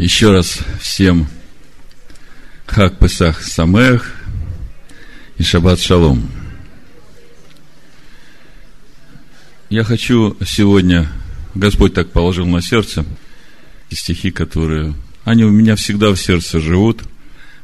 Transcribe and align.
Еще 0.00 0.30
раз 0.30 0.60
всем 0.80 1.28
Хак 2.64 2.98
Песах 2.98 3.42
Самех 3.42 4.14
и 5.36 5.42
Шаббат 5.42 5.78
Шалом. 5.78 6.26
Я 9.68 9.84
хочу 9.84 10.38
сегодня, 10.42 11.06
Господь 11.54 11.92
так 11.92 12.12
положил 12.12 12.46
на 12.46 12.62
сердце, 12.62 13.04
стихи, 13.90 14.30
которые, 14.30 14.94
они 15.24 15.44
у 15.44 15.50
меня 15.50 15.76
всегда 15.76 16.10
в 16.12 16.16
сердце 16.16 16.60
живут, 16.60 17.02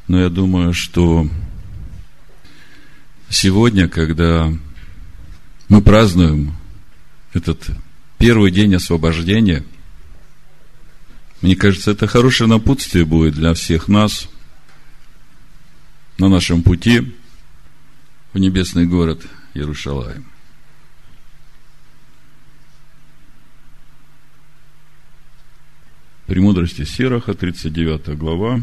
но 0.06 0.20
я 0.20 0.28
думаю, 0.28 0.74
что 0.74 1.26
сегодня, 3.30 3.88
когда 3.88 4.52
мы 5.70 5.80
празднуем 5.80 6.54
этот 7.32 7.66
первый 8.18 8.50
день 8.50 8.74
освобождения– 8.74 9.64
мне 11.46 11.54
кажется, 11.54 11.92
это 11.92 12.08
хорошее 12.08 12.50
напутствие 12.50 13.04
будет 13.04 13.34
для 13.34 13.54
всех 13.54 13.86
нас 13.86 14.28
на 16.18 16.28
нашем 16.28 16.64
пути 16.64 17.14
в 18.32 18.38
небесный 18.38 18.84
город 18.84 19.24
Иерушалаем. 19.54 20.26
Премудрости 26.26 26.84
Сираха, 26.84 27.32
39 27.32 28.18
глава, 28.18 28.60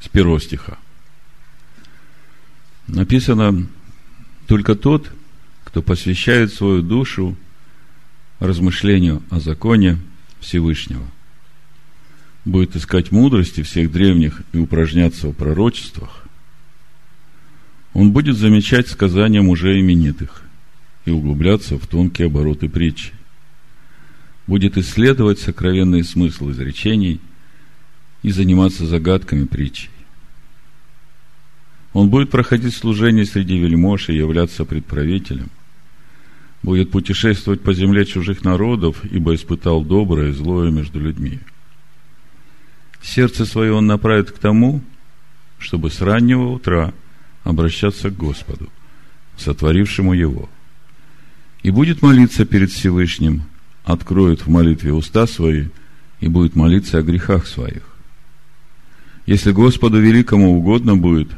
с 0.00 0.08
первого 0.08 0.40
стиха. 0.40 0.78
Написано, 2.86 3.66
только 4.46 4.74
тот, 4.74 5.12
кто 5.64 5.82
посвящает 5.82 6.50
свою 6.50 6.80
душу 6.80 7.36
размышлению 8.38 9.22
о 9.28 9.38
законе 9.38 9.98
Всевышнего– 10.40 11.06
будет 12.48 12.74
искать 12.74 13.12
мудрости 13.12 13.62
всех 13.62 13.92
древних 13.92 14.42
и 14.52 14.58
упражняться 14.58 15.28
в 15.28 15.32
пророчествах, 15.32 16.24
он 17.92 18.12
будет 18.12 18.36
замечать 18.36 18.88
сказания 18.88 19.42
мужей 19.42 19.80
именитых 19.80 20.42
и 21.04 21.10
углубляться 21.10 21.78
в 21.78 21.86
тонкие 21.86 22.26
обороты 22.26 22.68
притчи. 22.68 23.12
Будет 24.46 24.78
исследовать 24.78 25.38
сокровенный 25.38 26.04
смысл 26.04 26.50
изречений 26.50 27.20
и 28.22 28.30
заниматься 28.30 28.86
загадками 28.86 29.44
притчей. 29.44 29.90
Он 31.92 32.10
будет 32.10 32.30
проходить 32.30 32.74
служение 32.74 33.24
среди 33.24 33.58
вельмож 33.58 34.08
и 34.08 34.14
являться 34.14 34.64
предправителем. 34.64 35.50
Будет 36.62 36.90
путешествовать 36.90 37.62
по 37.62 37.72
земле 37.72 38.04
чужих 38.04 38.44
народов, 38.44 39.04
ибо 39.04 39.34
испытал 39.34 39.84
доброе 39.84 40.30
и 40.30 40.32
злое 40.32 40.70
между 40.70 41.00
людьми– 41.00 41.40
сердце 43.02 43.44
свое 43.44 43.72
он 43.72 43.86
направит 43.86 44.30
к 44.32 44.38
тому, 44.38 44.82
чтобы 45.58 45.90
с 45.90 46.00
раннего 46.00 46.50
утра 46.50 46.92
обращаться 47.44 48.10
к 48.10 48.16
Господу, 48.16 48.68
сотворившему 49.36 50.12
его. 50.12 50.48
И 51.62 51.70
будет 51.70 52.02
молиться 52.02 52.44
перед 52.44 52.70
Всевышним, 52.70 53.42
откроет 53.84 54.46
в 54.46 54.48
молитве 54.48 54.92
уста 54.92 55.26
свои 55.26 55.66
и 56.20 56.28
будет 56.28 56.56
молиться 56.56 56.98
о 56.98 57.02
грехах 57.02 57.46
своих. 57.46 57.82
Если 59.26 59.50
Господу 59.52 60.00
великому 60.00 60.56
угодно 60.56 60.96
будет, 60.96 61.28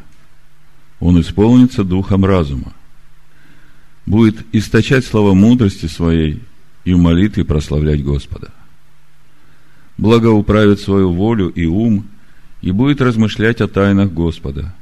он 1.00 1.20
исполнится 1.20 1.82
духом 1.82 2.24
разума, 2.24 2.72
будет 4.06 4.44
источать 4.52 5.04
слова 5.04 5.34
мудрости 5.34 5.86
своей 5.86 6.42
и 6.84 6.92
в 6.94 6.98
молитве 6.98 7.44
прославлять 7.44 8.02
Господа 8.02 8.52
благоуправит 10.00 10.80
свою 10.80 11.12
волю 11.12 11.50
и 11.50 11.66
ум 11.66 12.06
и 12.62 12.70
будет 12.70 13.02
размышлять 13.02 13.60
о 13.60 13.68
тайнах 13.68 14.10
Господа. 14.10 14.74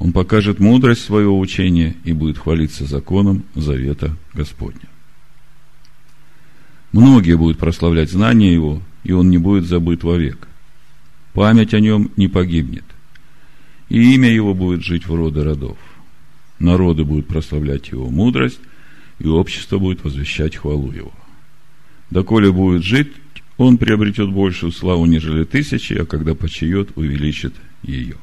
Он 0.00 0.12
покажет 0.12 0.58
мудрость 0.58 1.04
своего 1.04 1.38
учения 1.38 1.94
и 2.02 2.12
будет 2.12 2.36
хвалиться 2.36 2.86
законом 2.86 3.44
завета 3.54 4.16
Господня. 4.34 4.88
Многие 6.90 7.36
будут 7.36 7.58
прославлять 7.58 8.10
знания 8.10 8.52
Его, 8.52 8.82
и 9.04 9.12
Он 9.12 9.30
не 9.30 9.38
будет 9.38 9.64
забыт 9.64 10.02
вовек. 10.02 10.48
Память 11.32 11.72
о 11.72 11.78
Нем 11.78 12.10
не 12.16 12.26
погибнет, 12.26 12.84
и 13.88 14.14
имя 14.14 14.28
Его 14.28 14.54
будет 14.54 14.82
жить 14.82 15.06
в 15.06 15.14
роды 15.14 15.44
родов. 15.44 15.78
Народы 16.58 17.04
будут 17.04 17.28
прославлять 17.28 17.88
Его 17.88 18.10
мудрость, 18.10 18.60
и 19.20 19.28
общество 19.28 19.78
будет 19.78 20.02
возвещать 20.02 20.56
хвалу 20.56 20.90
Его. 20.90 21.12
Доколе 22.10 22.50
будет 22.50 22.82
жить 22.82 23.12
он 23.56 23.78
приобретет 23.78 24.30
большую 24.30 24.72
славу, 24.72 25.06
нежели 25.06 25.44
тысячи, 25.44 25.94
а 25.94 26.06
когда 26.06 26.34
почает, 26.34 26.96
увеличит 26.96 27.54
ее. 27.82 28.16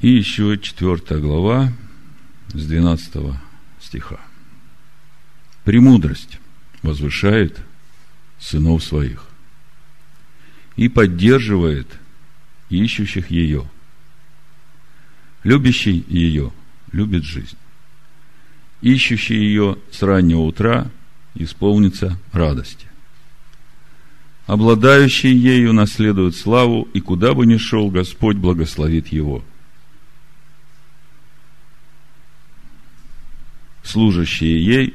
И 0.00 0.08
еще 0.08 0.56
четвертая 0.58 1.18
глава 1.18 1.72
с 2.48 2.64
12 2.64 3.34
стиха. 3.80 4.20
Премудрость 5.64 6.38
возвышает 6.82 7.58
сынов 8.38 8.84
своих 8.84 9.26
и 10.76 10.88
поддерживает 10.88 11.88
ищущих 12.68 13.32
ее. 13.32 13.68
Любящий 15.42 16.04
ее 16.06 16.52
любит 16.92 17.24
жизнь. 17.24 17.56
Ищущий 18.80 19.34
ее 19.34 19.78
с 19.90 20.02
раннего 20.02 20.42
утра 20.42 20.88
исполнится 21.34 22.18
радости. 22.32 22.86
Обладающий 24.46 25.34
ею 25.34 25.72
наследует 25.72 26.34
славу, 26.34 26.88
и 26.94 27.00
куда 27.00 27.34
бы 27.34 27.44
ни 27.46 27.58
шел, 27.58 27.90
Господь 27.90 28.36
благословит 28.36 29.08
его. 29.08 29.44
Служащие 33.82 34.64
ей 34.64 34.94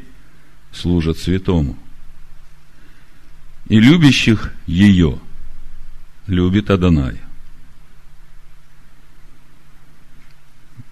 служат 0.72 1.20
святому. 1.20 1.78
И 3.68 3.80
любящих 3.80 4.54
ее 4.66 5.20
любит 6.26 6.70
Адонай. 6.70 7.20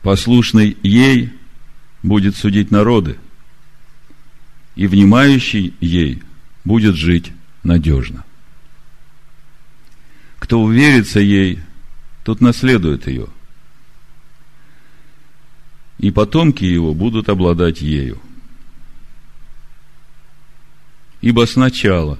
Послушный 0.04 0.78
ей 0.84 1.32
будет 2.04 2.36
судить 2.36 2.72
народы– 2.72 3.18
и 4.76 4.88
внимающий 4.88 5.74
ей 5.80 6.24
будет 6.64 6.96
жить 6.96 7.32
надежно. 7.64 8.24
Кто 10.40 10.62
уверится 10.62 11.20
ей, 11.20 11.60
тот 12.24 12.42
наследует 12.42 13.08
ее. 13.08 13.28
И 15.98 16.10
потомки 16.12 16.64
его 16.64 16.94
будут 16.94 17.30
обладать 17.30 17.82
ею. 17.82 18.20
Ибо 21.22 21.46
сначала 21.46 22.18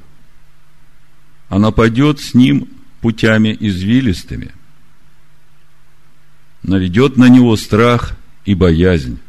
она 1.50 1.72
пойдет 1.72 2.20
с 2.20 2.34
ним 2.36 2.70
путями 3.02 3.58
извилистыми, 3.60 4.52
наведет 6.62 7.18
на 7.18 7.28
него 7.28 7.58
страх 7.58 8.16
и 8.46 8.54
боязнь, 8.54 9.20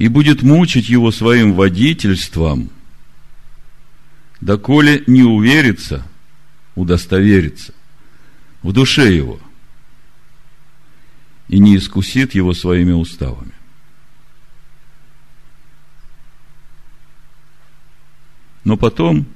и 0.00 0.08
будет 0.08 0.40
мучить 0.40 0.88
его 0.88 1.10
своим 1.10 1.52
водительством, 1.52 2.70
доколе 4.40 5.04
не 5.06 5.22
уверится, 5.22 6.06
удостоверится 6.74 7.74
в 8.62 8.72
душе 8.72 9.14
его 9.14 9.38
и 11.48 11.58
не 11.58 11.76
искусит 11.76 12.34
его 12.34 12.54
своими 12.54 12.92
уставами. 12.92 13.52
Но 18.64 18.78
потом 18.78 19.26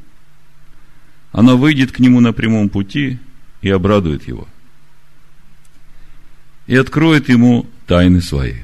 она 1.30 1.56
выйдет 1.56 1.92
к 1.92 1.98
нему 1.98 2.20
на 2.20 2.32
прямом 2.32 2.70
пути 2.70 3.18
и 3.60 3.68
обрадует 3.68 4.26
его. 4.26 4.48
И 6.66 6.74
откроет 6.74 7.28
ему 7.28 7.68
тайны 7.86 8.22
свои. 8.22 8.62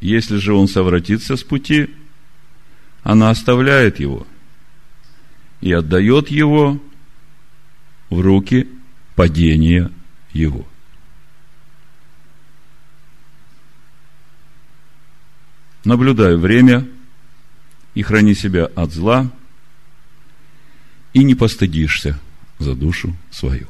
Если 0.00 0.36
же 0.36 0.54
он 0.54 0.68
совратится 0.68 1.36
с 1.36 1.42
пути, 1.42 1.90
она 3.02 3.30
оставляет 3.30 4.00
его 4.00 4.26
и 5.60 5.72
отдает 5.72 6.28
его 6.28 6.82
в 8.10 8.20
руки 8.20 8.68
падения 9.14 9.90
его. 10.32 10.66
Наблюдай 15.84 16.36
время 16.36 16.86
и 17.94 18.02
храни 18.02 18.34
себя 18.34 18.66
от 18.66 18.92
зла, 18.92 19.30
и 21.14 21.24
не 21.24 21.34
постыдишься 21.34 22.18
за 22.58 22.74
душу 22.74 23.16
свою. 23.30 23.68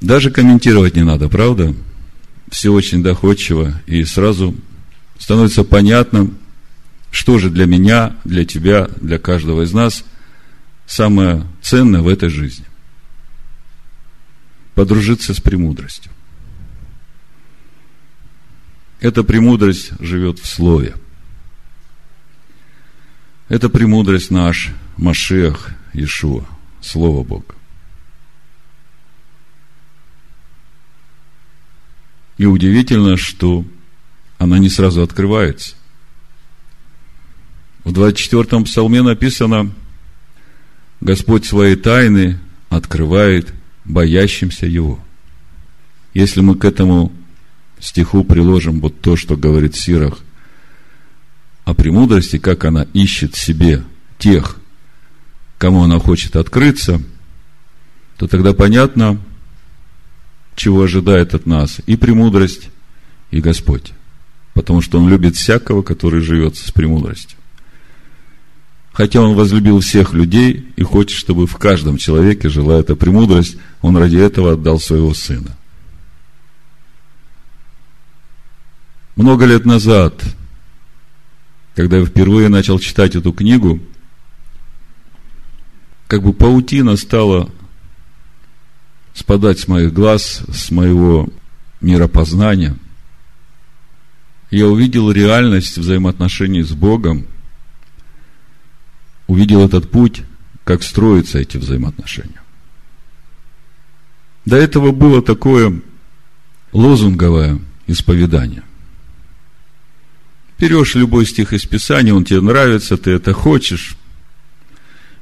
Даже 0.00 0.30
комментировать 0.30 0.96
не 0.96 1.04
надо, 1.04 1.28
правда? 1.28 1.74
Все 2.52 2.70
очень 2.70 3.02
доходчиво, 3.02 3.72
и 3.86 4.04
сразу 4.04 4.54
становится 5.18 5.64
понятным, 5.64 6.36
что 7.10 7.38
же 7.38 7.48
для 7.48 7.64
меня, 7.64 8.14
для 8.24 8.44
тебя, 8.44 8.88
для 9.00 9.18
каждого 9.18 9.62
из 9.62 9.72
нас 9.72 10.04
самое 10.86 11.46
ценное 11.62 12.02
в 12.02 12.08
этой 12.08 12.28
жизни. 12.28 12.66
Подружиться 14.74 15.32
с 15.32 15.40
премудростью. 15.40 16.12
Эта 19.00 19.24
премудрость 19.24 19.92
живет 19.98 20.38
в 20.38 20.46
слове. 20.46 20.94
Это 23.48 23.70
премудрость 23.70 24.30
наш, 24.30 24.68
Машех, 24.98 25.70
Иешуа, 25.94 26.44
Слово 26.82 27.24
Бога. 27.24 27.54
И 32.42 32.44
удивительно, 32.44 33.16
что 33.16 33.64
она 34.36 34.58
не 34.58 34.68
сразу 34.68 35.02
открывается. 35.02 35.76
В 37.84 37.92
24-м 37.92 38.64
псалме 38.64 39.00
написано, 39.00 39.70
Господь 41.00 41.46
свои 41.46 41.76
тайны 41.76 42.40
открывает 42.68 43.54
боящимся 43.84 44.66
Его. 44.66 44.98
Если 46.14 46.40
мы 46.40 46.56
к 46.56 46.64
этому 46.64 47.12
стиху 47.78 48.24
приложим 48.24 48.80
вот 48.80 49.00
то, 49.00 49.14
что 49.14 49.36
говорит 49.36 49.76
Сирах 49.76 50.18
о 51.64 51.74
премудрости, 51.74 52.38
как 52.38 52.64
она 52.64 52.88
ищет 52.92 53.36
себе 53.36 53.84
тех, 54.18 54.56
кому 55.58 55.84
она 55.84 56.00
хочет 56.00 56.34
открыться, 56.34 57.00
то 58.16 58.26
тогда 58.26 58.52
понятно, 58.52 59.20
чего 60.54 60.82
ожидает 60.82 61.34
от 61.34 61.46
нас 61.46 61.80
и 61.86 61.96
премудрость, 61.96 62.70
и 63.30 63.40
Господь. 63.40 63.92
Потому 64.54 64.82
что 64.82 64.98
Он 64.98 65.08
любит 65.08 65.36
всякого, 65.36 65.82
который 65.82 66.20
живет 66.20 66.56
с 66.56 66.70
премудростью. 66.70 67.38
Хотя 68.92 69.22
Он 69.22 69.34
возлюбил 69.34 69.80
всех 69.80 70.12
людей 70.12 70.68
и 70.76 70.82
хочет, 70.82 71.16
чтобы 71.16 71.46
в 71.46 71.56
каждом 71.56 71.96
человеке 71.96 72.48
жила 72.48 72.78
эта 72.78 72.94
премудрость, 72.94 73.56
Он 73.80 73.96
ради 73.96 74.16
этого 74.16 74.52
отдал 74.52 74.78
своего 74.78 75.14
Сына. 75.14 75.56
Много 79.16 79.46
лет 79.46 79.64
назад, 79.64 80.22
когда 81.74 81.98
я 81.98 82.04
впервые 82.04 82.48
начал 82.48 82.78
читать 82.78 83.14
эту 83.14 83.32
книгу, 83.32 83.80
как 86.06 86.22
бы 86.22 86.34
паутина 86.34 86.96
стала 86.96 87.50
спадать 89.14 89.58
с 89.60 89.68
моих 89.68 89.92
глаз, 89.92 90.42
с 90.52 90.70
моего 90.70 91.28
миропознания. 91.80 92.76
Я 94.50 94.68
увидел 94.68 95.10
реальность 95.10 95.78
взаимоотношений 95.78 96.62
с 96.62 96.72
Богом, 96.72 97.26
увидел 99.26 99.64
этот 99.64 99.90
путь, 99.90 100.22
как 100.64 100.82
строятся 100.82 101.38
эти 101.38 101.56
взаимоотношения. 101.56 102.42
До 104.44 104.56
этого 104.56 104.92
было 104.92 105.22
такое 105.22 105.80
лозунговое 106.72 107.60
исповедание. 107.86 108.62
Берешь 110.58 110.94
любой 110.94 111.26
стих 111.26 111.52
из 111.52 111.64
Писания, 111.64 112.14
он 112.14 112.24
тебе 112.24 112.40
нравится, 112.40 112.96
ты 112.96 113.10
это 113.12 113.32
хочешь. 113.32 113.96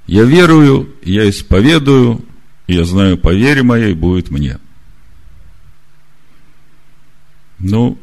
Я 0.07 0.25
верую, 0.25 0.95
я 1.03 1.29
исповедую, 1.29 2.25
я 2.71 2.85
знаю, 2.85 3.19
по 3.19 3.35
вере 3.35 3.63
моей 3.63 3.95
будет 3.95 4.31
мне. 4.31 4.59
Ну, 7.59 7.99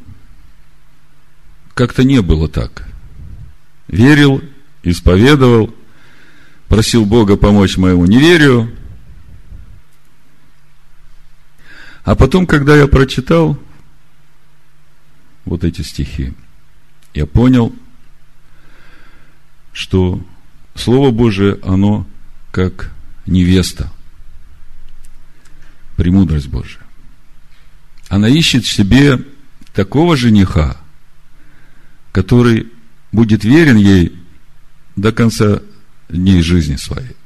как-то 1.74 2.04
не 2.04 2.22
было 2.22 2.48
так. 2.48 2.86
Верил, 3.88 4.42
исповедовал, 4.82 5.74
просил 6.68 7.04
Бога 7.04 7.36
помочь 7.36 7.76
моему 7.76 8.06
неверию. 8.06 8.70
А 12.04 12.14
потом, 12.14 12.46
когда 12.46 12.76
я 12.76 12.86
прочитал 12.86 13.58
вот 15.44 15.64
эти 15.64 15.82
стихи, 15.82 16.34
я 17.14 17.26
понял, 17.26 17.74
что 19.72 20.20
Слово 20.74 21.10
Божие, 21.10 21.58
оно 21.62 22.06
как 22.52 22.92
невеста, 23.26 23.92
премудрость 25.98 26.46
Божия. 26.46 26.80
Она 28.08 28.28
ищет 28.28 28.64
в 28.64 28.70
себе 28.70 29.18
такого 29.74 30.16
жениха, 30.16 30.76
который 32.12 32.68
будет 33.10 33.42
верен 33.42 33.76
ей 33.76 34.16
до 34.94 35.10
конца 35.10 35.60
дней 36.08 36.40
жизни 36.40 36.76
своей. 36.76 37.16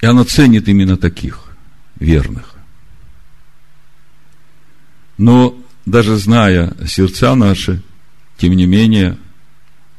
И 0.00 0.06
она 0.06 0.24
ценит 0.24 0.68
именно 0.68 0.96
таких, 0.96 1.56
верных. 2.00 2.56
Но 5.16 5.56
даже 5.86 6.16
зная 6.16 6.74
сердца 6.84 7.36
наши, 7.36 7.80
тем 8.38 8.54
не 8.54 8.66
менее, 8.66 9.18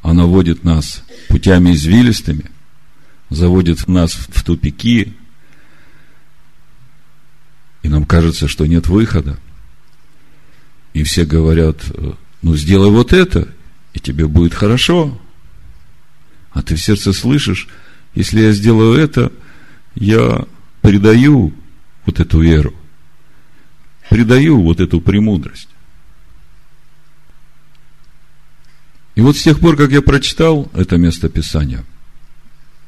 она 0.02 0.26
водит 0.26 0.66
нас 0.66 1.02
путями 1.30 1.74
извилистыми, 1.74 2.52
заводит 3.30 3.88
нас 3.88 4.12
в 4.12 4.44
тупики, 4.44 5.16
и 7.86 7.88
нам 7.88 8.04
кажется, 8.04 8.48
что 8.48 8.66
нет 8.66 8.88
выхода. 8.88 9.38
И 10.94 11.04
все 11.04 11.24
говорят, 11.24 11.86
ну 12.42 12.56
сделай 12.56 12.90
вот 12.90 13.14
это, 13.14 13.48
и 13.94 14.00
тебе 14.00 14.26
будет 14.26 14.56
хорошо. 14.56 15.22
А 16.50 16.64
ты 16.64 16.78
в 16.78 16.82
сердце 16.82 17.14
слышишь, 17.14 17.68
если 18.16 18.42
я 18.42 18.54
сделаю 18.54 18.98
это, 18.98 19.32
я 19.94 20.48
предаю 20.82 21.54
вот 22.08 22.20
эту 22.20 22.40
веру, 22.40 22.74
предаю 24.10 24.60
вот 24.60 24.80
эту 24.80 25.00
премудрость. 25.00 25.70
И 29.14 29.22
вот 29.22 29.38
с 29.38 29.44
тех 29.44 29.60
пор, 29.60 29.78
как 29.78 29.92
я 29.92 30.02
прочитал 30.02 30.72
это 30.74 30.98
место 30.98 31.30
Писания, 31.30 31.86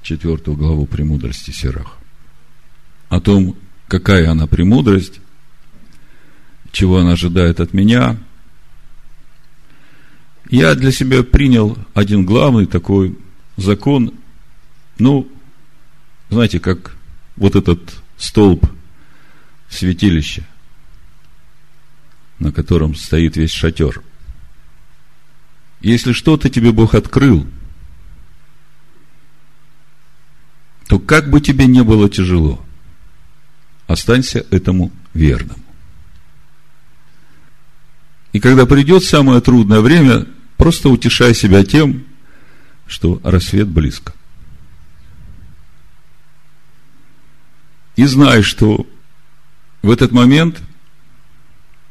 четвертую 0.02 0.58
главу 0.58 0.88
премудрости 0.88 1.52
Сирах, 1.52 2.00
о 3.10 3.22
том, 3.22 3.56
какая 3.88 4.30
она 4.32 4.48
премудрость, 4.48 5.20
чего 6.72 6.98
она 6.98 7.14
ожидает 7.14 7.60
от 7.60 7.74
меня, 7.74 8.18
я 10.50 10.76
для 10.76 10.92
себя 10.92 11.24
принял 11.24 11.78
один 11.94 12.26
главный 12.26 12.66
такой 12.66 13.18
закон, 13.58 14.14
ну, 14.98 15.30
знаете, 16.30 16.60
как 16.60 16.96
вот 17.36 17.56
этот 17.56 18.02
столб 18.18 18.66
святилища, 19.70 20.46
на 22.40 22.52
котором 22.52 22.96
стоит 22.96 23.38
весь 23.38 23.52
шатер– 23.52 24.02
если 25.82 26.12
что-то 26.12 26.50
тебе 26.50 26.72
Бог 26.72 26.96
открыл, 26.96 27.46
то 30.88 31.00
как 31.00 31.30
бы 31.30 31.40
тебе 31.40 31.66
не 31.66 31.84
было 31.84 32.10
тяжело, 32.10 32.64
останься 33.88 34.46
этому 34.52 34.92
верным. 35.14 35.58
И 38.34 38.40
когда 38.40 38.66
придет 38.66 39.04
самое 39.04 39.42
трудное 39.42 39.80
время, 39.80 40.28
просто 40.58 40.90
утешай 40.90 41.34
себя 41.34 41.64
тем, 41.64 42.06
что 42.86 43.20
рассвет 43.24 43.68
близко. 43.68 44.14
И 47.96 48.06
знай, 48.06 48.44
что 48.44 48.86
в 49.82 49.90
этот 49.90 50.12
момент 50.12 50.62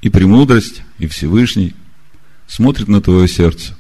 и 0.03 0.09
премудрость, 0.09 0.83
и 0.99 1.07
Всевышний– 1.07 1.75
смотрит 2.47 2.89
на 2.89 3.01
твое 3.01 3.29
сердце. 3.29 3.77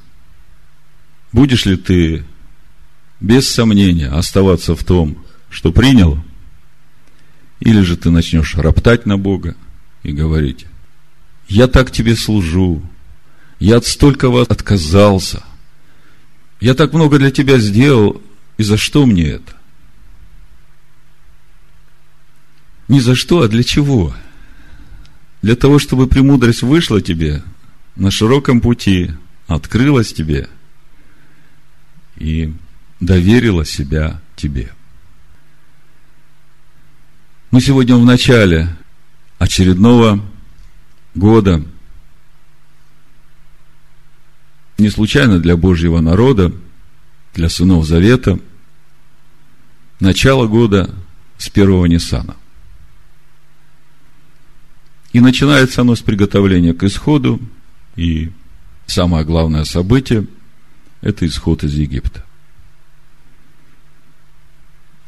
Будешь 1.32 1.66
ли 1.66 1.76
ты 1.76 2.24
без 3.20 3.48
сомнения 3.48 4.08
оставаться 4.08 4.74
в 4.74 4.84
том, 4.84 5.24
что 5.50 5.72
принял, 5.72 6.22
или 7.60 7.80
же 7.82 7.96
ты 7.96 8.10
начнешь 8.10 8.54
роптать 8.54 9.06
на 9.06 9.16
Бога 9.16 9.56
и 10.02 10.12
говорить, 10.12 10.66
я 11.48 11.66
так 11.68 11.90
тебе 11.90 12.16
служу, 12.16 12.82
я 13.58 13.76
от 13.76 13.86
столького 13.86 14.42
отказался, 14.42 15.42
я 16.60 16.74
так 16.74 16.92
много 16.92 17.18
для 17.18 17.30
тебя 17.30 17.58
сделал, 17.58 18.20
и 18.58 18.62
за 18.62 18.76
что 18.76 19.06
мне 19.06 19.28
это? 19.28 19.56
Не 22.88 23.00
за 23.00 23.14
что, 23.14 23.42
а 23.42 23.48
для 23.48 23.62
чего? 23.62 24.14
Для 25.42 25.56
того, 25.56 25.78
чтобы 25.78 26.06
премудрость 26.06 26.62
вышла 26.62 27.00
тебе 27.00 27.42
на 27.96 28.10
широком 28.10 28.60
пути 28.60 29.10
открылась 29.46 30.12
тебе 30.12 30.48
и 32.16 32.52
доверила 33.00 33.64
себя 33.64 34.20
тебе. 34.36 34.72
Мы 37.50 37.60
сегодня 37.60 37.96
в 37.96 38.04
начале 38.04 38.76
очередного 39.38 40.20
года 41.14 41.64
не 44.78 44.90
случайно 44.90 45.38
для 45.38 45.56
Божьего 45.56 46.00
народа, 46.00 46.52
для 47.34 47.48
сынов 47.48 47.86
Завета, 47.86 48.38
начало 50.00 50.46
года 50.46 50.94
с 51.38 51.48
первого 51.48 51.86
Ниссана. 51.86 52.36
И 55.12 55.20
начинается 55.20 55.82
оно 55.82 55.94
с 55.94 56.02
приготовления 56.02 56.74
к 56.74 56.82
исходу, 56.82 57.40
и 57.94 58.32
самое 58.86 59.24
главное 59.24 59.64
событие– 59.64 60.26
это 61.00 61.26
исход 61.26 61.64
из 61.64 61.74
Египта. 61.74 62.24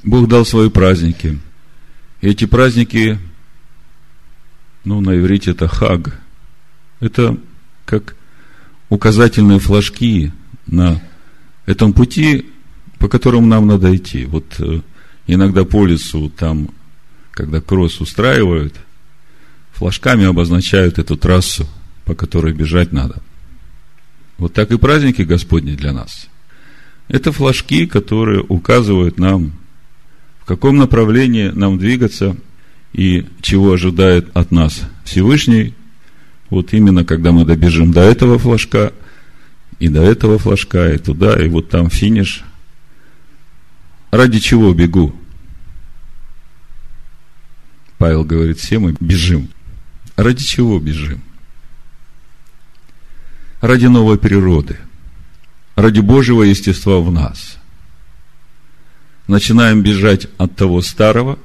Бог 0.05 0.29
дал 0.29 0.47
свои 0.47 0.71
праздники. 0.71 1.39
Эти 2.21 2.47
праздники, 2.47 3.19
ну, 4.85 5.01
на 5.01 5.17
иврите 5.17 5.53
это 5.53 5.69
хаг. 5.69 6.21
Это 7.01 7.39
как 7.85 8.17
указательные 8.89 9.61
флажки 9.61 10.33
на 10.67 11.01
этом 11.67 11.93
пути, 11.93 12.51
по 12.99 13.09
которому 13.09 13.47
нам 13.47 13.67
надо 13.67 13.95
идти. 13.95 14.25
Вот 14.25 14.57
э, 14.59 14.81
иногда 15.27 15.65
по 15.65 15.87
лесу 15.87 16.29
там, 16.31 16.71
когда 17.31 17.61
кросс 17.61 18.01
устраивают, 18.01 18.75
флажками 19.73 20.25
обозначают 20.25 20.99
эту 20.99 21.17
трассу, 21.17 21.69
по 22.05 22.15
которой 22.15 22.53
бежать 22.53 22.93
надо. 22.93 23.23
Вот 24.39 24.55
так 24.55 24.73
и 24.73 24.79
праздники 24.79 25.23
Господни 25.23 25.75
для 25.77 25.93
нас. 25.93 26.27
Это 27.07 27.31
флажки, 27.31 27.87
которые 27.87 28.43
указывают 28.43 29.19
нам, 29.19 29.53
каком 30.49 30.79
направлении 30.79 31.49
нам 31.49 31.77
двигаться 31.77 32.35
и 32.95 33.27
чего 33.43 33.73
ожидает 33.73 34.35
от 34.35 34.51
нас 34.51 34.81
Всевышний. 35.05 35.75
Вот 36.49 36.73
именно 36.73 37.05
когда 37.05 37.33
мы 37.33 37.45
добежим 37.45 37.93
до 37.93 38.01
этого 38.01 38.39
флажка, 38.39 38.95
и 39.79 39.89
до 39.89 40.03
этого 40.03 40.39
флажка, 40.39 40.95
и 40.95 40.97
туда, 40.97 41.39
и 41.39 41.49
вот 41.51 41.69
там 41.69 41.91
финиш. 41.91 42.45
Ради 44.11 44.39
чего 44.39 44.73
бегу? 44.73 45.15
Павел 47.99 48.25
говорит, 48.25 48.59
все 48.59 48.79
мы 48.79 48.97
бежим. 48.99 49.51
Ради 50.17 50.43
чего 50.43 50.81
бежим? 50.81 51.21
Ради 53.61 53.85
новой 53.85 54.17
природы, 54.17 54.79
ради 55.77 56.01
Божьего 56.01 56.43
естества 56.43 57.01
в 57.01 57.13
нас. 57.13 57.58
Начинаем 59.29 59.83
бежать 59.83 60.27
от 60.39 60.57
того 60.57 60.81
старого, 60.81 61.39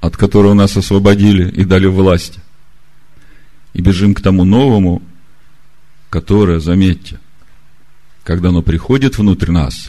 от 0.00 0.18
которого 0.18 0.52
нас 0.52 0.76
освободили 0.76 1.50
и 1.50 1.64
дали 1.64 1.86
власть, 1.86 2.38
и 3.72 3.80
бежим 3.80 4.14
к 4.14 4.20
тому 4.20 4.44
новому, 4.44 5.02
которое, 6.10 6.60
заметьте, 6.60 7.18
когда 8.22 8.50
оно 8.50 8.60
приходит 8.60 9.16
внутрь 9.16 9.50
нас, 9.50 9.88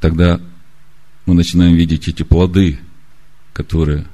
тогда 0.00 0.40
мы 1.26 1.34
начинаем 1.34 1.74
видеть 1.74 2.08
эти 2.08 2.22
плоды, 2.22 2.78
которые 3.52 4.06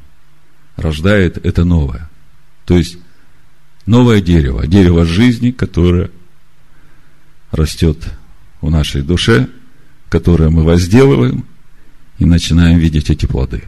рождает 0.75 1.45
это 1.47 1.65
новое. 1.65 2.11
То 2.65 2.77
есть, 2.77 2.99
новое 3.87 4.21
дерево, 4.21 4.67
дерево 4.67 5.05
жизни, 5.05 5.53
которое 5.53 6.11
растет 7.53 7.99
в 8.61 8.69
нашей 8.69 9.03
душе, 9.03 9.49
которое 10.13 10.51
мы 10.51 10.63
возделываем 10.63 11.47
и 12.19 12.27
начинаем 12.27 12.79
видеть 12.79 13.09
эти 13.09 13.25
плоды. 13.25 13.65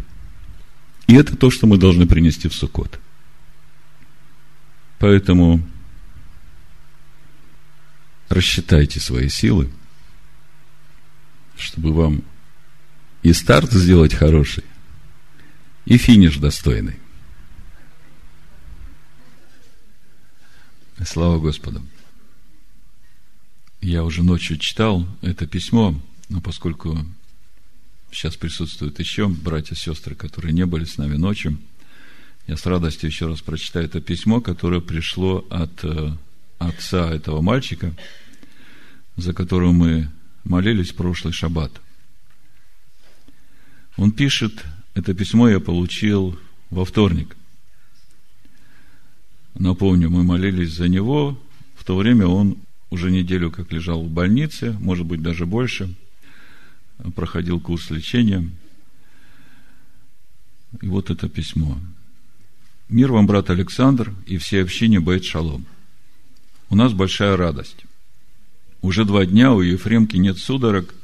И 1.06 1.14
это 1.14 1.34
то, 1.38 1.50
что 1.50 1.66
мы 1.66 1.78
должны 1.78 2.06
принести 2.06 2.48
в 2.48 2.54
Суккот. 2.54 3.00
Поэтому 4.98 5.66
рассчитайте 8.28 9.00
свои 9.00 9.30
силы, 9.30 9.70
чтобы 11.56 11.94
вам 11.94 12.22
и 13.22 13.32
старт 13.32 13.72
сделать 13.72 14.12
хороший, 14.12 14.64
и 15.86 15.96
финиш 15.96 16.36
достойный. 16.36 16.98
Слава 21.06 21.38
Господу. 21.38 21.80
Я 23.80 24.04
уже 24.04 24.22
ночью 24.22 24.58
читал 24.58 25.08
это 25.22 25.46
письмо, 25.46 25.98
но 26.28 26.40
поскольку 26.40 26.98
сейчас 28.10 28.36
присутствуют 28.36 28.98
еще 28.98 29.28
братья 29.28 29.74
и 29.74 29.78
сестры, 29.78 30.14
которые 30.14 30.52
не 30.52 30.66
были 30.66 30.84
с 30.84 30.98
нами 30.98 31.16
ночью, 31.16 31.58
я 32.46 32.56
с 32.56 32.66
радостью 32.66 33.08
еще 33.08 33.26
раз 33.26 33.40
прочитаю 33.40 33.86
это 33.86 34.00
письмо, 34.00 34.40
которое 34.40 34.80
пришло 34.80 35.46
от 35.50 35.82
э, 35.82 36.12
отца 36.58 37.10
этого 37.12 37.40
мальчика, 37.40 37.94
за 39.16 39.32
которого 39.32 39.72
мы 39.72 40.10
молились 40.44 40.92
в 40.92 40.96
прошлый 40.96 41.32
шаббат. 41.32 41.72
Он 43.96 44.10
пишет, 44.10 44.64
это 44.94 45.14
письмо 45.14 45.48
я 45.48 45.60
получил 45.60 46.38
во 46.70 46.84
вторник. 46.84 47.36
Напомню, 49.54 50.10
мы 50.10 50.24
молились 50.24 50.74
за 50.74 50.88
него, 50.88 51.40
в 51.76 51.84
то 51.84 51.96
время 51.96 52.26
он 52.26 52.58
уже 52.90 53.10
неделю 53.10 53.50
как 53.50 53.72
лежал 53.72 54.02
в 54.02 54.10
больнице, 54.10 54.76
может 54.80 55.06
быть, 55.06 55.22
даже 55.22 55.46
больше, 55.46 55.94
проходил 57.14 57.60
курс 57.60 57.90
лечения. 57.90 58.48
И 60.80 60.86
вот 60.86 61.10
это 61.10 61.28
письмо. 61.28 61.78
Мир 62.88 63.12
вам, 63.12 63.26
брат 63.26 63.50
Александр, 63.50 64.14
и 64.26 64.36
все 64.36 64.62
общине 64.62 65.00
Бейт 65.00 65.24
Шалом. 65.24 65.66
У 66.68 66.76
нас 66.76 66.92
большая 66.92 67.36
радость. 67.36 67.84
Уже 68.82 69.04
два 69.04 69.24
дня 69.24 69.52
у 69.52 69.60
Ефремки 69.62 70.16
нет 70.16 70.38
судорог, 70.38 70.94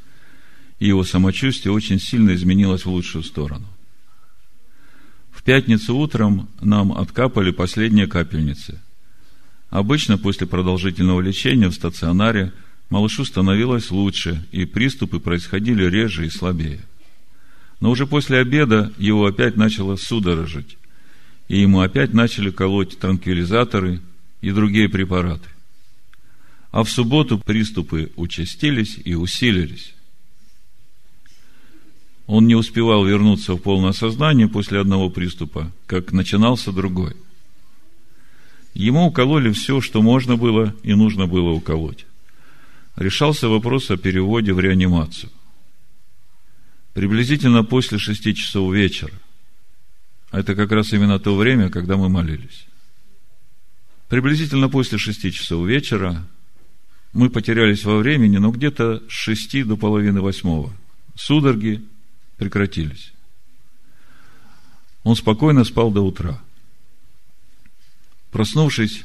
и 0.78 0.88
его 0.88 1.04
самочувствие 1.04 1.72
очень 1.72 2.00
сильно 2.00 2.34
изменилось 2.34 2.84
в 2.84 2.90
лучшую 2.90 3.24
сторону. 3.24 3.66
В 5.30 5.42
пятницу 5.42 5.96
утром 5.96 6.48
нам 6.60 6.92
откапали 6.92 7.50
последние 7.50 8.06
капельницы. 8.06 8.80
Обычно 9.70 10.18
после 10.18 10.46
продолжительного 10.46 11.20
лечения 11.20 11.68
в 11.68 11.74
стационаре 11.74 12.52
малышу 12.90 13.24
становилось 13.24 13.90
лучше, 13.90 14.44
и 14.52 14.66
приступы 14.66 15.20
происходили 15.20 15.84
реже 15.84 16.26
и 16.26 16.30
слабее. 16.30 16.80
Но 17.80 17.90
уже 17.90 18.06
после 18.06 18.38
обеда 18.38 18.92
его 18.98 19.24
опять 19.24 19.56
начало 19.56 19.96
судорожить, 19.96 20.76
и 21.48 21.60
ему 21.60 21.80
опять 21.80 22.12
начали 22.12 22.50
колоть 22.50 22.98
транквилизаторы 22.98 24.00
и 24.42 24.50
другие 24.50 24.88
препараты. 24.88 25.48
А 26.72 26.84
в 26.84 26.90
субботу 26.90 27.38
приступы 27.38 28.12
участились 28.16 28.98
и 29.02 29.14
усилились. 29.14 29.94
Он 32.26 32.46
не 32.46 32.54
успевал 32.54 33.04
вернуться 33.04 33.54
в 33.54 33.58
полное 33.58 33.92
сознание 33.92 34.46
после 34.46 34.78
одного 34.78 35.10
приступа, 35.10 35.72
как 35.86 36.12
начинался 36.12 36.70
другой. 36.70 37.16
Ему 38.72 39.06
укололи 39.06 39.50
все, 39.50 39.80
что 39.80 40.00
можно 40.00 40.36
было 40.36 40.74
и 40.84 40.94
нужно 40.94 41.26
было 41.26 41.50
уколоть. 41.50 42.06
Решался 42.96 43.48
вопрос 43.48 43.90
о 43.90 43.96
переводе 43.96 44.52
в 44.52 44.60
реанимацию. 44.60 45.30
Приблизительно 46.92 47.64
после 47.64 47.98
шести 47.98 48.34
часов 48.34 48.74
вечера. 48.74 49.12
Это 50.32 50.54
как 50.54 50.70
раз 50.72 50.92
именно 50.92 51.18
то 51.18 51.36
время, 51.36 51.70
когда 51.70 51.96
мы 51.96 52.08
молились. 52.08 52.66
Приблизительно 54.08 54.68
после 54.68 54.98
шести 54.98 55.32
часов 55.32 55.66
вечера 55.66 56.26
мы 57.12 57.30
потерялись 57.30 57.84
во 57.84 57.98
времени, 57.98 58.38
но 58.38 58.50
где-то 58.50 59.02
с 59.08 59.12
шести 59.12 59.62
до 59.62 59.76
половины 59.76 60.20
восьмого. 60.20 60.72
Судороги 61.14 61.82
прекратились. 62.36 63.12
Он 65.04 65.16
спокойно 65.16 65.64
спал 65.64 65.90
до 65.90 66.02
утра. 66.02 66.40
Проснувшись 68.30 69.04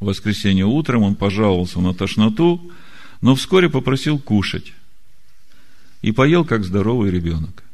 в 0.00 0.06
воскресенье 0.06 0.66
утром, 0.66 1.02
он 1.02 1.14
пожаловался 1.14 1.80
на 1.80 1.94
тошноту, 1.94 2.72
но 3.20 3.34
вскоре 3.34 3.68
попросил 3.68 4.18
кушать. 4.18 4.72
И 6.02 6.12
поел, 6.12 6.44
как 6.44 6.64
здоровый 6.64 7.10
ребенок. 7.10 7.64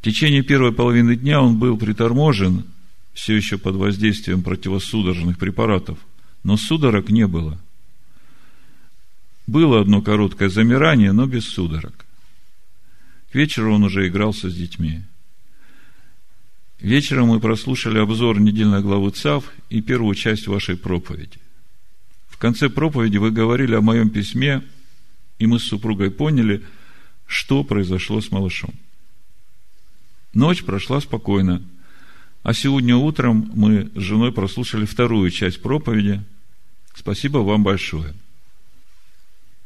В 0.00 0.04
течение 0.04 0.42
первой 0.42 0.72
половины 0.72 1.16
дня 1.16 1.40
он 1.40 1.58
был 1.58 1.76
приторможен, 1.76 2.64
все 3.12 3.34
еще 3.34 3.58
под 3.58 3.76
воздействием 3.76 4.42
противосудорожных 4.42 5.38
препаратов, 5.38 5.98
но 6.42 6.56
судорог 6.56 7.10
не 7.10 7.26
было. 7.26 7.58
Было 9.46 9.80
одно 9.80 10.00
короткое 10.00 10.48
замирание, 10.48 11.12
но 11.12 11.26
без 11.26 11.48
судорог. 11.48 12.06
К 13.32 13.34
вечеру 13.34 13.74
он 13.74 13.84
уже 13.84 14.08
игрался 14.08 14.48
с 14.48 14.54
детьми. 14.54 15.02
Вечером 16.80 17.28
мы 17.28 17.40
прослушали 17.40 17.98
обзор 17.98 18.40
недельной 18.40 18.80
главы 18.80 19.10
ЦАВ 19.10 19.44
и 19.68 19.82
первую 19.82 20.14
часть 20.14 20.46
вашей 20.46 20.76
проповеди. 20.76 21.38
Конце 22.40 22.70
проповеди 22.70 23.18
вы 23.18 23.32
говорили 23.32 23.74
о 23.74 23.82
моем 23.82 24.08
письме, 24.08 24.62
и 25.38 25.46
мы 25.46 25.58
с 25.58 25.64
супругой 25.64 26.10
поняли, 26.10 26.64
что 27.26 27.62
произошло 27.64 28.22
с 28.22 28.30
малышом. 28.30 28.72
Ночь 30.32 30.64
прошла 30.64 31.02
спокойно. 31.02 31.62
А 32.42 32.54
сегодня 32.54 32.96
утром 32.96 33.50
мы 33.54 33.90
с 33.94 34.00
женой 34.00 34.32
прослушали 34.32 34.86
вторую 34.86 35.30
часть 35.30 35.60
проповеди. 35.60 36.22
Спасибо 36.94 37.38
вам 37.38 37.62
большое. 37.62 38.14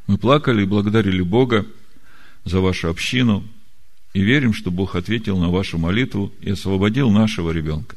Мы 0.08 0.18
плакали 0.18 0.62
и 0.62 0.66
благодарили 0.66 1.22
Бога 1.22 1.66
за 2.44 2.58
вашу 2.58 2.88
общину 2.88 3.46
и 4.14 4.20
верим, 4.20 4.52
что 4.52 4.72
Бог 4.72 4.96
ответил 4.96 5.38
на 5.38 5.48
вашу 5.48 5.78
молитву 5.78 6.32
и 6.40 6.50
освободил 6.50 7.08
нашего 7.10 7.52
ребенка. 7.52 7.94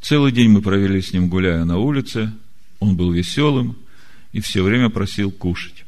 Целый 0.00 0.32
день 0.32 0.48
мы 0.48 0.62
провели 0.62 1.00
с 1.00 1.12
ним, 1.12 1.28
гуляя 1.28 1.64
на 1.64 1.78
улице. 1.78 2.32
Он 2.80 2.96
был 2.96 3.12
веселым 3.12 3.76
и 4.32 4.40
все 4.40 4.62
время 4.62 4.90
просил 4.90 5.30
кушать. 5.30 5.84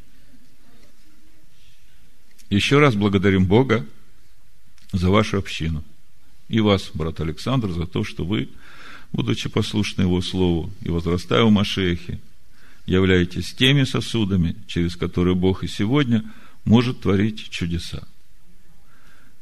Еще 2.50 2.78
раз 2.78 2.94
благодарим 2.94 3.46
Бога 3.46 3.86
за 4.92 5.10
вашу 5.10 5.38
общину. 5.38 5.82
И 6.48 6.60
вас, 6.60 6.90
брат 6.92 7.18
Александр, 7.20 7.72
за 7.72 7.86
то, 7.86 8.04
что 8.04 8.24
вы, 8.24 8.50
будучи 9.10 9.48
послушны 9.48 10.02
Его 10.02 10.20
Слову 10.20 10.70
и 10.82 10.90
возрастая 10.90 11.44
в 11.44 11.50
Машехе, 11.50 12.20
являетесь 12.84 13.54
теми 13.54 13.84
сосудами, 13.84 14.56
через 14.66 14.96
которые 14.96 15.34
Бог 15.34 15.64
и 15.64 15.68
сегодня 15.68 16.30
может 16.64 17.00
творить 17.00 17.48
чудеса. 17.48 18.06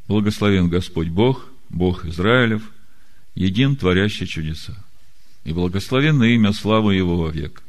Благословен 0.07 0.69
Господь 0.69 1.09
Бог, 1.09 1.49
Бог 1.69 2.05
Израилев, 2.05 2.63
един 3.35 3.77
творящий 3.77 4.27
чудеса. 4.27 4.77
И 5.45 5.53
благословенно 5.53 6.25
имя 6.25 6.53
славы 6.53 6.95
Его 6.95 7.17
во 7.17 7.31
век. 7.31 7.63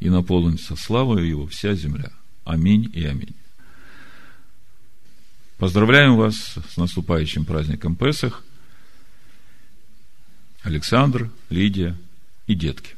И 0.00 0.10
наполнится 0.10 0.76
славой 0.76 1.28
Его 1.28 1.46
вся 1.46 1.74
земля. 1.74 2.12
Аминь 2.44 2.90
и 2.94 3.04
аминь. 3.04 3.34
Поздравляем 5.58 6.16
вас 6.16 6.56
с 6.70 6.76
наступающим 6.76 7.44
праздником 7.44 7.94
Песах. 7.94 8.42
Александр, 10.62 11.30
Лидия 11.50 11.96
и 12.46 12.54
детки. 12.54 12.96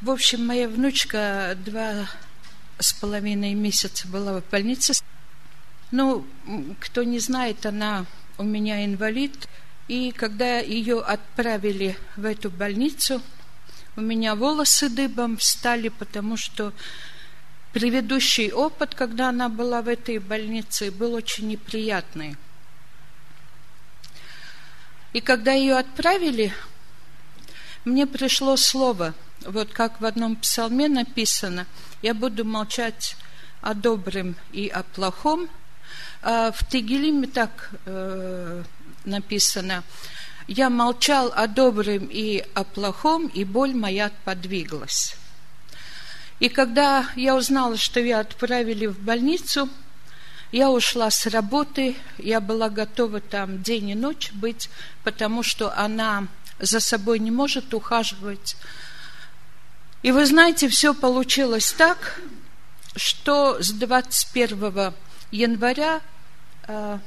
В 0.00 0.10
общем, 0.10 0.46
моя 0.46 0.68
внучка 0.68 1.56
два 1.64 2.06
с 2.78 2.92
половиной 2.92 3.54
месяца 3.54 4.06
была 4.06 4.40
в 4.40 4.50
больнице. 4.50 4.92
Ну, 5.94 6.26
кто 6.80 7.04
не 7.04 7.20
знает, 7.20 7.64
она 7.66 8.06
у 8.36 8.42
меня 8.42 8.84
инвалид. 8.84 9.48
И 9.86 10.10
когда 10.10 10.58
ее 10.58 11.00
отправили 11.00 11.96
в 12.16 12.24
эту 12.24 12.50
больницу, 12.50 13.22
у 13.94 14.00
меня 14.00 14.34
волосы 14.34 14.88
дыбом 14.88 15.36
встали, 15.36 15.90
потому 15.90 16.36
что 16.36 16.72
Предыдущий 17.74 18.52
опыт, 18.52 18.94
когда 18.94 19.30
она 19.30 19.48
была 19.48 19.82
в 19.82 19.88
этой 19.88 20.18
больнице, 20.18 20.92
был 20.92 21.12
очень 21.12 21.48
неприятный. 21.48 22.36
И 25.12 25.20
когда 25.20 25.50
ее 25.52 25.74
отправили, 25.74 26.54
мне 27.84 28.06
пришло 28.06 28.56
слово, 28.56 29.12
вот 29.44 29.72
как 29.72 30.00
в 30.00 30.04
одном 30.04 30.36
псалме 30.36 30.88
написано, 30.88 31.66
я 32.00 32.14
буду 32.14 32.44
молчать 32.44 33.16
о 33.60 33.74
добром 33.74 34.36
и 34.52 34.68
о 34.68 34.84
плохом. 34.84 35.50
А 36.22 36.52
в 36.52 36.66
Тегелиме 36.68 37.26
так 37.26 37.70
э, 37.86 38.62
написано, 39.04 39.84
я 40.46 40.70
молчал 40.70 41.32
о 41.34 41.46
добром 41.46 42.08
и 42.10 42.44
о 42.54 42.64
плохом, 42.64 43.28
и 43.28 43.44
боль 43.44 43.74
моя 43.74 44.10
подвиглась. 44.24 45.16
И 46.40 46.48
когда 46.48 47.06
я 47.16 47.36
узнала, 47.36 47.76
что 47.76 48.00
ее 48.00 48.16
отправили 48.16 48.86
в 48.86 48.98
больницу, 48.98 49.68
я 50.52 50.70
ушла 50.70 51.10
с 51.10 51.26
работы, 51.26 51.96
я 52.18 52.40
была 52.40 52.68
готова 52.68 53.20
там 53.20 53.62
день 53.62 53.90
и 53.90 53.94
ночь 53.94 54.30
быть, 54.32 54.70
потому 55.02 55.42
что 55.42 55.76
она 55.76 56.28
за 56.58 56.80
собой 56.80 57.18
не 57.18 57.30
может 57.30 57.74
ухаживать. 57.74 58.56
И 60.02 60.12
вы 60.12 60.26
знаете, 60.26 60.68
все 60.68 60.94
получилось 60.94 61.72
так, 61.72 62.20
что 62.94 63.60
с 63.62 63.72
21 63.72 64.92
января, 65.30 66.00
э, 66.66 66.98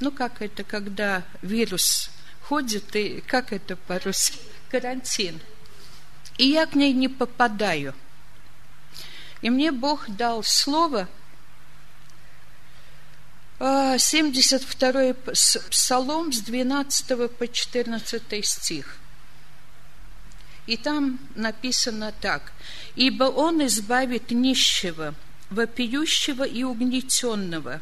ну 0.00 0.12
как 0.12 0.42
это, 0.42 0.64
когда 0.64 1.22
вирус 1.42 2.10
ходит, 2.42 2.94
и 2.96 3.20
как 3.20 3.52
это 3.52 3.76
по-русски, 3.76 4.38
карантин– 4.70 5.40
и 6.38 6.48
я 6.48 6.66
к 6.66 6.74
ней 6.74 6.92
не 6.92 7.08
попадаю. 7.08 7.94
И 9.40 9.50
мне 9.50 9.72
Бог 9.72 10.08
дал 10.08 10.42
слово, 10.42 11.08
72-й 13.58 15.10
а, 15.12 15.70
псалом 15.70 16.32
с 16.32 16.40
12 16.40 17.30
по 17.30 17.48
14 17.48 18.44
стих. 18.44 18.98
И 20.66 20.76
там 20.76 21.18
написано 21.36 22.12
так. 22.20 22.52
«Ибо 22.96 23.24
Он 23.24 23.64
избавит 23.66 24.30
нищего, 24.30 25.14
вопиющего 25.50 26.44
и 26.44 26.62
угнетенного, 26.62 27.80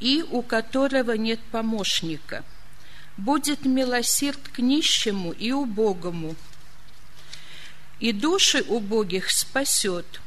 и 0.00 0.24
у 0.30 0.42
которого 0.42 1.12
нет 1.12 1.40
помощника. 1.50 2.44
Будет 3.16 3.64
милосерд 3.64 4.40
к 4.48 4.58
нищему 4.60 5.32
и 5.32 5.50
убогому, 5.50 6.36
и 7.98 8.12
души 8.12 8.62
убогих 8.62 9.30
спасет, 9.30 10.20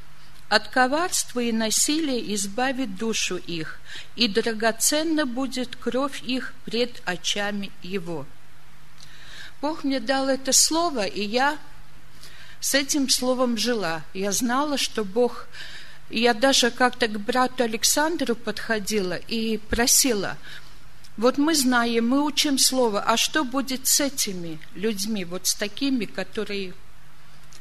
от 0.50 0.68
коварства 0.68 1.40
и 1.40 1.54
насилия 1.54 2.34
избавит 2.36 2.98
душу 2.98 3.38
их, 3.38 3.80
и 4.18 4.28
драгоценна 4.28 5.26
будет 5.26 5.78
кровь 5.78 6.22
их 6.24 6.54
пред 6.66 7.02
очами 7.06 7.72
его. 7.82 8.26
Бог 9.62 9.86
мне 9.86 10.02
дал 10.02 10.28
это 10.28 10.52
слово, 10.52 11.06
и 11.06 11.24
я 11.24 11.58
с 12.60 12.76
этим 12.76 13.08
словом 13.08 13.58
жила. 13.58 14.04
Я 14.14 14.32
знала, 14.32 14.78
что 14.78 15.06
Бог... 15.06 15.48
Я 16.12 16.34
даже 16.34 16.72
как-то 16.72 17.08
к 17.08 17.18
брату 17.18 17.64
Александру 17.64 18.36
подходила 18.36 19.14
и 19.14 19.58
просила, 19.58 20.38
вот 21.16 21.38
мы 21.38 21.56
знаем, 21.56 22.10
мы 22.10 22.26
учим 22.26 22.58
слово, 22.58 23.02
а 23.02 23.16
что 23.16 23.46
будет 23.46 23.88
с 23.88 24.02
этими 24.02 24.60
людьми, 24.76 25.24
вот 25.24 25.48
с 25.48 25.56
такими, 25.56 26.04
которые 26.04 26.74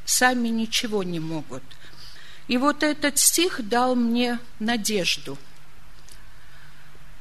сами 0.04 0.48
ничего 0.48 1.04
не 1.04 1.20
могут. 1.20 1.62
И 2.48 2.56
вот 2.56 2.82
этот 2.82 3.18
стих 3.18 3.68
дал 3.68 3.94
мне 3.94 4.40
надежду. 4.58 5.38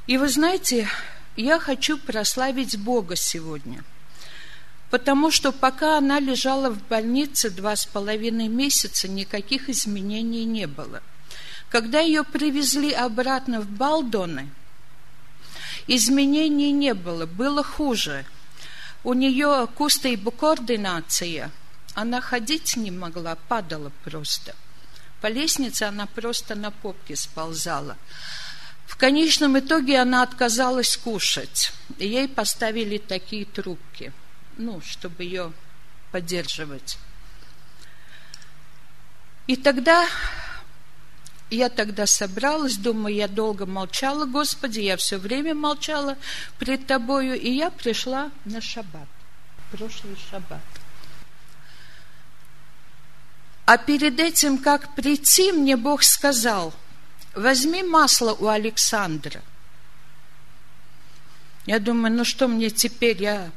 И 0.08 0.18
вы 0.18 0.28
знаете, 0.28 0.88
я 1.36 1.60
хочу 1.60 1.96
прославить 1.96 2.76
Бога 2.76 3.14
сегодня. 3.14 3.84
Потому 4.90 5.30
что 5.30 5.52
пока 5.52 5.98
она 5.98 6.18
лежала 6.18 6.70
в 6.70 6.82
больнице 6.88 7.50
два 7.50 7.76
с 7.76 7.86
половиной 7.86 8.48
месяца, 8.48 9.06
никаких 9.06 9.68
изменений 9.68 10.44
не 10.44 10.66
было. 10.66 11.00
Когда 11.70 12.00
ее 12.00 12.24
привезли 12.24 12.92
обратно 12.92 13.60
в 13.60 13.68
Балдоны, 13.68 14.50
изменений 15.86 16.72
не 16.72 16.94
было, 16.94 17.26
было 17.26 17.62
хуже. 17.62 18.26
У 19.04 19.14
нее 19.14 19.68
координация. 20.32 21.52
Она 21.94 22.20
ходить 22.20 22.76
не 22.76 22.90
могла, 22.90 23.36
падала 23.36 23.92
просто. 24.04 24.54
По 25.20 25.28
лестнице 25.28 25.84
она 25.84 26.06
просто 26.06 26.56
на 26.56 26.72
попке 26.72 27.14
сползала. 27.14 27.96
В 28.86 28.96
конечном 28.96 29.56
итоге 29.56 30.00
она 30.00 30.22
отказалась 30.22 30.96
кушать. 30.96 31.72
И 31.98 32.08
ей 32.08 32.26
поставили 32.26 32.98
такие 32.98 33.44
трубки, 33.44 34.12
ну, 34.56 34.80
чтобы 34.80 35.22
ее 35.22 35.52
поддерживать. 36.10 36.98
И 39.46 39.56
тогда 39.56 40.08
я 41.50 41.68
тогда 41.68 42.06
собралась, 42.06 42.76
думаю, 42.76 43.14
я 43.14 43.28
долго 43.28 43.66
молчала, 43.66 44.24
Господи, 44.24 44.80
я 44.80 44.96
все 44.96 45.18
время 45.18 45.54
молчала 45.54 46.16
пред 46.58 46.86
Тобою, 46.86 47.38
и 47.38 47.50
я 47.50 47.70
пришла 47.70 48.30
на 48.44 48.60
шаббат, 48.60 49.08
прошлый 49.72 50.16
шаббат. 50.30 50.60
А 53.66 53.78
перед 53.78 54.18
этим, 54.18 54.58
как 54.58 54.94
прийти, 54.94 55.52
мне 55.52 55.76
Бог 55.76 56.02
сказал, 56.02 56.72
возьми 57.34 57.82
масло 57.82 58.34
у 58.34 58.48
Александра. 58.48 59.42
Я 61.66 61.78
думаю, 61.78 62.12
ну 62.12 62.24
что 62.24 62.48
мне 62.48 62.70
теперь, 62.70 63.22
я 63.22 63.50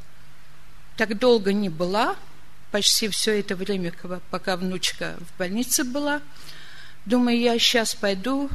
так 0.97 1.17
долго 1.17 1.53
не 1.53 1.69
была, 1.69 2.15
почти 2.71 3.08
все 3.10 3.39
это 3.39 3.56
время, 3.56 3.93
пока 4.29 4.58
внучка 4.58 5.15
в 5.19 5.38
больнице 5.38 5.84
была. 5.84 6.21
Думаю, 7.05 7.37
я 7.37 7.59
сейчас 7.59 7.95
пойду 7.95 8.49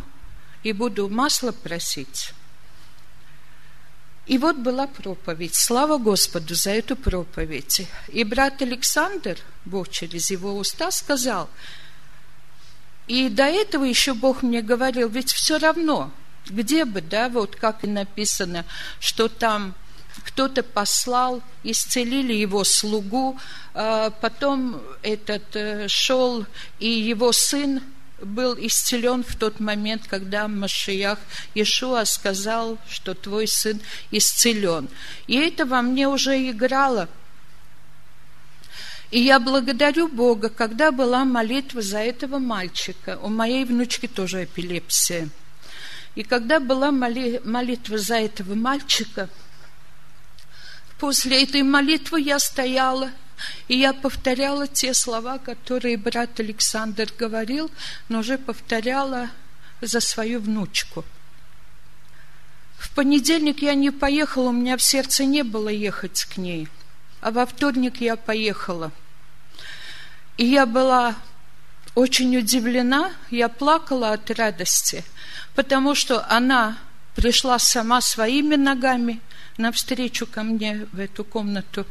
и 0.62 0.72
буду 0.72 1.08
масло 1.08 1.52
просить. 1.52 2.32
И 4.26 4.36
вот 4.38 4.56
была 4.56 4.86
проповедь. 4.86 5.54
Слава 5.54 5.98
Господу 5.98 6.54
за 6.54 6.70
эту 6.70 6.96
проповедь. 6.96 7.88
И 8.08 8.24
брат 8.24 8.60
Александр, 8.60 9.38
Бог 9.64 9.88
через 9.88 10.30
его 10.30 10.56
уста, 10.56 10.90
сказал, 10.90 11.48
И 13.06 13.30
до 13.30 13.44
этого 13.44 13.84
еще 13.84 14.12
Бог 14.12 14.42
мне 14.42 14.60
говорил, 14.60 15.08
ведь 15.08 15.32
все 15.32 15.58
равно, 15.58 16.10
где 16.46 16.84
бы, 16.84 17.00
да, 17.00 17.30
вот 17.30 17.56
как 17.56 17.84
и 17.84 17.86
написано, 17.86 18.66
что 19.00 19.28
там 19.28 19.74
кто-то 20.24 20.62
послал, 20.62 21.42
исцелили 21.62 22.34
его 22.34 22.64
слугу, 22.64 23.38
а 23.72 24.10
потом 24.10 24.82
этот 25.02 25.56
э, 25.56 25.88
шел, 25.88 26.44
и 26.78 26.88
его 26.88 27.32
сын 27.32 27.82
был 28.20 28.56
исцелен 28.58 29.22
в 29.22 29.36
тот 29.36 29.60
момент, 29.60 30.06
когда 30.08 30.48
Машиях 30.48 31.18
Иешуа 31.54 32.04
сказал, 32.04 32.78
что 32.88 33.14
твой 33.14 33.46
сын 33.46 33.80
исцелен. 34.10 34.88
И 35.26 35.36
это 35.36 35.64
во 35.66 35.82
мне 35.82 36.08
уже 36.08 36.50
играло. 36.50 37.08
И 39.10 39.20
я 39.20 39.40
благодарю 39.40 40.08
Бога, 40.08 40.50
когда 40.50 40.90
была 40.90 41.24
молитва 41.24 41.80
за 41.80 41.98
этого 41.98 42.38
мальчика. 42.38 43.18
У 43.22 43.28
моей 43.28 43.64
внучки 43.64 44.06
тоже 44.06 44.44
эпилепсия. 44.44 45.28
И 46.14 46.22
когда 46.24 46.60
была 46.60 46.90
моли, 46.90 47.40
молитва 47.44 47.96
за 47.96 48.16
этого 48.16 48.54
мальчика, 48.54 49.30
после 50.98 51.42
этой 51.44 51.62
молитвы 51.62 52.20
я 52.20 52.38
стояла– 52.38 53.10
и 53.68 53.78
я 53.78 53.92
повторяла 53.92 54.66
те 54.66 54.94
слова, 54.94 55.38
которые 55.38 55.96
брат 55.96 56.40
Александр 56.40 57.08
говорил, 57.18 57.70
но 58.08 58.20
уже 58.20 58.38
повторяла 58.38 59.30
за 59.80 60.00
свою 60.00 60.40
внучку. 60.40 61.04
В 62.78 62.90
понедельник 62.94 63.62
я 63.62 63.74
не 63.74 63.90
поехала, 63.90 64.48
у 64.48 64.52
меня 64.52 64.76
в 64.76 64.82
сердце 64.82 65.24
не 65.24 65.42
было 65.42 65.68
ехать 65.68 66.24
к 66.24 66.36
ней. 66.36 66.68
А 67.20 67.30
во 67.30 67.44
вторник 67.46 68.00
я 68.00 68.16
поехала. 68.16 68.92
И 70.36 70.44
я 70.44 70.66
была 70.66 71.16
очень 71.96 72.36
удивлена, 72.36 73.12
я 73.30 73.48
плакала 73.48 74.12
от 74.12 74.30
радости, 74.30 75.04
потому 75.56 75.96
что 75.96 76.24
она 76.30 76.78
пришла 77.16 77.58
сама 77.58 78.00
своими 78.00 78.54
ногами, 78.54 79.20
навстречу 79.58 80.26
ко 80.26 80.42
мне 80.42 80.86
в 80.92 80.98
эту 80.98 81.24
комнату. 81.24 81.86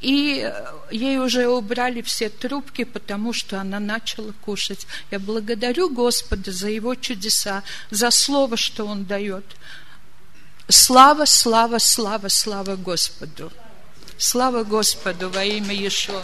И 0.00 0.50
ей 0.90 1.18
уже 1.18 1.48
убрали 1.48 2.02
все 2.02 2.28
трубки, 2.28 2.84
потому 2.84 3.32
что 3.32 3.60
она 3.60 3.80
начала 3.80 4.32
кушать. 4.40 4.86
Я 5.10 5.18
благодарю 5.18 5.88
Господа 5.88 6.52
за 6.52 6.68
его 6.68 6.94
чудеса, 6.94 7.62
за 7.90 8.10
слово, 8.10 8.56
что 8.56 8.86
он 8.86 9.04
дает. 9.04 9.44
Слава, 10.68 11.24
слава, 11.24 11.78
слава, 11.78 12.28
слава 12.28 12.76
Господу. 12.76 13.52
Слава 14.18 14.62
Господу 14.64 15.30
во 15.30 15.44
имя 15.44 15.74
Иешуа. 15.74 16.22